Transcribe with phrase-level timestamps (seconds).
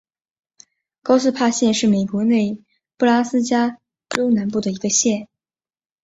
[1.03, 2.63] 高斯帕县是美国内
[2.97, 3.77] 布拉斯加
[4.09, 5.27] 州南部的一个县。